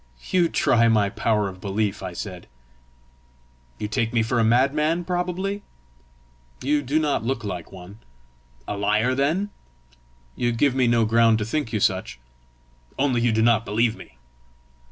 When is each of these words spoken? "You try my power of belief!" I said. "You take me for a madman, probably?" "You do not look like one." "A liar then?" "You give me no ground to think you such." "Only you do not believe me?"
"You 0.31 0.49
try 0.49 0.87
my 0.87 1.09
power 1.11 1.47
of 1.47 1.61
belief!" 1.61 2.01
I 2.01 2.13
said. 2.13 2.47
"You 3.77 3.87
take 3.87 4.13
me 4.13 4.23
for 4.23 4.39
a 4.39 4.43
madman, 4.43 5.05
probably?" 5.05 5.61
"You 6.59 6.81
do 6.81 6.97
not 6.97 7.23
look 7.23 7.43
like 7.43 7.71
one." 7.71 7.99
"A 8.67 8.75
liar 8.75 9.13
then?" 9.13 9.51
"You 10.35 10.53
give 10.53 10.73
me 10.73 10.87
no 10.87 11.05
ground 11.05 11.37
to 11.37 11.45
think 11.45 11.71
you 11.71 11.79
such." 11.79 12.17
"Only 12.97 13.21
you 13.21 13.31
do 13.31 13.43
not 13.43 13.63
believe 13.63 13.95
me?" 13.95 14.17